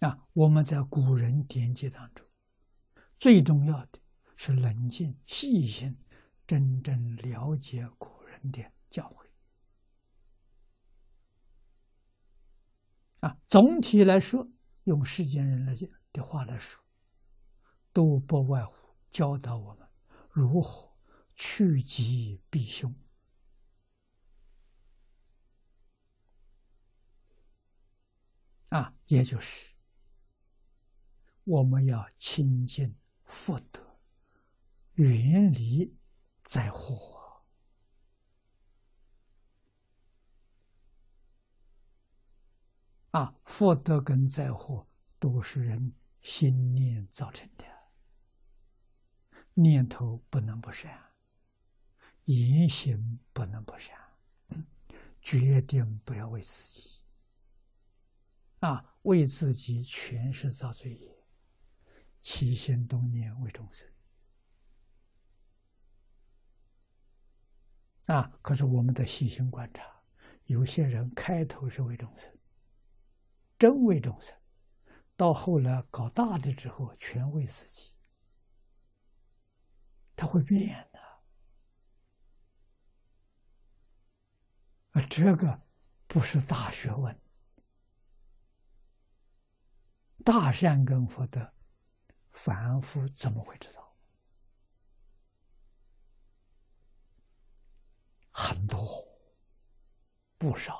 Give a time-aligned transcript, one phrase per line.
[0.00, 2.24] 啊，我们在古人典籍当中，
[3.18, 3.98] 最重要的
[4.36, 5.98] 是冷静、细心，
[6.46, 9.26] 真正了解古人的教诲。
[13.26, 14.48] 啊，总体来说，
[14.84, 16.80] 用世间人来讲的话来说，
[17.92, 19.88] 都不外乎教导我们
[20.30, 20.96] 如何
[21.34, 22.94] 趋吉避凶。
[28.68, 29.74] 啊，也就是
[31.48, 32.94] 我们要亲近
[33.24, 33.80] 福德，
[34.96, 35.96] 远离
[36.44, 37.42] 灾祸。
[43.12, 44.86] 啊，福德跟灾祸
[45.18, 47.64] 都是人心念造成的，
[49.54, 51.02] 念头不能不善，
[52.26, 53.96] 言行不能不善，
[55.22, 57.00] 决定不要为自己。
[58.58, 61.17] 啊，为自己全是造罪业，
[62.20, 63.88] 起心动念为众生。
[68.06, 69.84] 啊，可是我们的细心观察，
[70.44, 72.32] 有些人开头是为众生。
[73.58, 74.34] 真为众生，
[75.16, 77.92] 到后来搞大的之后，全为自己，
[80.14, 81.00] 他会变的。
[84.92, 85.60] 啊，这个
[86.06, 87.20] 不是大学问，
[90.24, 91.52] 大善根福德，
[92.32, 93.96] 凡夫怎么会知道？
[98.30, 99.06] 很多，
[100.38, 100.78] 不少。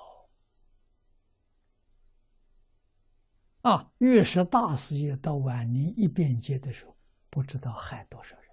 [3.63, 6.97] 啊，越是大事业到晚年一变节的时候，
[7.29, 8.49] 不知道害多少人。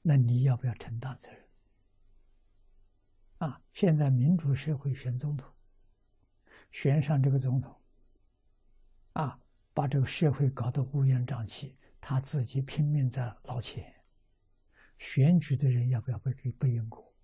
[0.00, 1.48] 那你要不要承担责任？
[3.36, 5.54] 啊，现在民主社会选总统，
[6.70, 7.78] 选上这个总统，
[9.12, 9.40] 啊，
[9.74, 13.94] 把这个社会搞得乌烟瘴气，他自己拼命在捞钱，
[14.98, 17.14] 选举的人要不要被给背因果？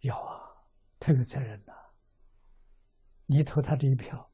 [0.00, 0.48] 要啊。
[1.02, 1.74] 他有责任的，
[3.24, 4.30] 你投他这一票，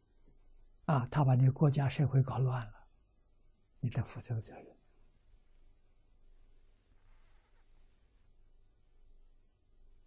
[0.86, 2.88] 啊，他把你国家社会搞乱了，
[3.78, 4.76] 你得负这个责任。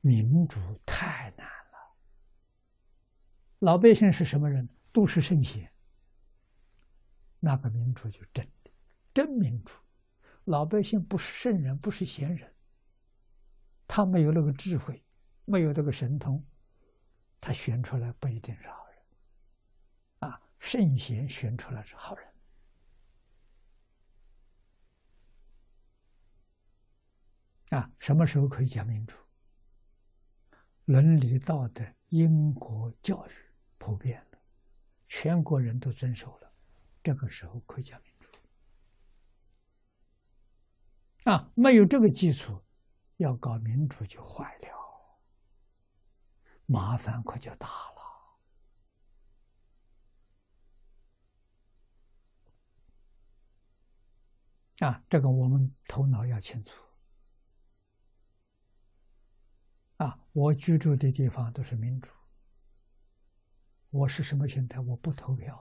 [0.01, 1.95] 民主太难了，
[3.59, 4.67] 老百姓是什么人？
[4.91, 5.71] 都是圣贤，
[7.39, 8.71] 那个民主就真的
[9.13, 9.73] 真民主。
[10.45, 12.55] 老百姓不是圣人，不是贤人，
[13.87, 15.03] 他没有那个智慧，
[15.45, 16.43] 没有这个神通。
[17.41, 18.97] 他选出来不一定是好人，
[20.29, 22.33] 啊，圣贤选出来是好人，
[27.69, 29.15] 啊，什么时候可以讲民主？
[30.85, 33.31] 伦理道德、因果教育
[33.77, 34.21] 普遍，
[35.09, 36.53] 全国人都遵守了，
[37.03, 38.29] 这个时候可以讲民主。
[41.29, 42.63] 啊，没有这个基础，
[43.17, 44.69] 要搞民主就坏了。
[46.67, 48.37] 麻烦可就大了
[54.87, 55.03] 啊！
[55.09, 56.83] 这个我们头脑要清楚
[59.97, 60.19] 啊！
[60.31, 62.11] 我居住的地方都是民主，
[63.89, 64.79] 我是什么心态？
[64.79, 65.59] 我不投票，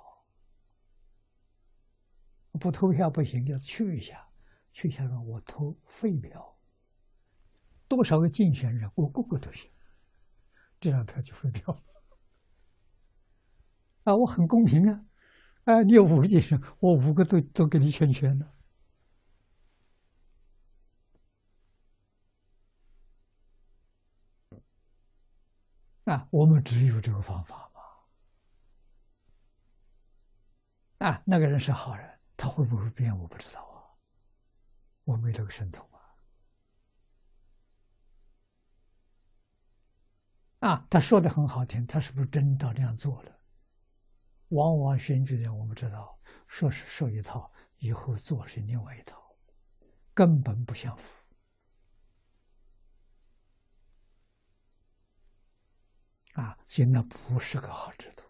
[2.52, 4.28] 不投票不行，要去一下，
[4.72, 6.58] 去一下说我投废票，
[7.88, 9.70] 多少个竞选人，我个个都行。
[10.80, 11.82] 这张票就废票
[14.04, 14.14] 啊！
[14.14, 15.04] 我很公平啊！
[15.64, 18.54] 啊，你有五个竞选，我五个都都给你圈圈了
[26.04, 26.28] 啊！
[26.30, 27.77] 我们只有这个方法嘛！
[30.98, 33.16] 啊，那个人是好人，他会不会变？
[33.16, 33.94] 我不知道啊，
[35.04, 35.88] 我没这个神通。
[40.60, 43.38] 啊，他说的很好听，他是不是真照这样做了？
[44.48, 46.18] 往往选举的我们知道，
[46.48, 49.36] 说是说一套，以后做是另外一套，
[50.12, 51.22] 根本不相符。
[56.32, 58.24] 啊，所以那不是个好制度。